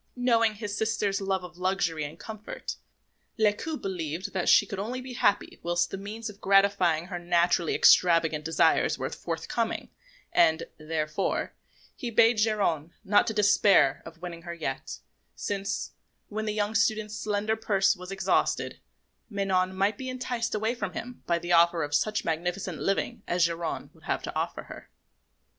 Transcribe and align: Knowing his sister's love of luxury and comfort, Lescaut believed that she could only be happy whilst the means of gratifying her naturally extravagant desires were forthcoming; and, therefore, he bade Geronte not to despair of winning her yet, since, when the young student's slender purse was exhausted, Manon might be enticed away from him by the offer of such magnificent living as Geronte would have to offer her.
Knowing 0.15 0.55
his 0.55 0.75
sister's 0.75 1.21
love 1.21 1.43
of 1.43 1.59
luxury 1.59 2.03
and 2.03 2.17
comfort, 2.17 2.75
Lescaut 3.37 3.79
believed 3.83 4.33
that 4.33 4.49
she 4.49 4.65
could 4.65 4.79
only 4.79 4.99
be 4.99 5.13
happy 5.13 5.59
whilst 5.61 5.91
the 5.91 5.95
means 5.99 6.27
of 6.27 6.41
gratifying 6.41 7.05
her 7.05 7.19
naturally 7.19 7.75
extravagant 7.75 8.43
desires 8.43 8.97
were 8.97 9.11
forthcoming; 9.11 9.91
and, 10.33 10.63
therefore, 10.79 11.53
he 11.95 12.09
bade 12.09 12.39
Geronte 12.39 12.89
not 13.03 13.27
to 13.27 13.33
despair 13.35 14.01
of 14.03 14.23
winning 14.23 14.41
her 14.41 14.55
yet, 14.55 14.97
since, 15.35 15.91
when 16.29 16.45
the 16.45 16.51
young 16.53 16.73
student's 16.73 17.15
slender 17.15 17.55
purse 17.55 17.95
was 17.95 18.09
exhausted, 18.11 18.79
Manon 19.29 19.75
might 19.75 19.99
be 19.99 20.09
enticed 20.09 20.55
away 20.55 20.73
from 20.73 20.93
him 20.93 21.21
by 21.27 21.37
the 21.37 21.51
offer 21.51 21.83
of 21.83 21.93
such 21.93 22.25
magnificent 22.25 22.79
living 22.79 23.21
as 23.27 23.45
Geronte 23.45 23.93
would 23.93 24.05
have 24.05 24.23
to 24.23 24.33
offer 24.35 24.63
her. 24.63 24.89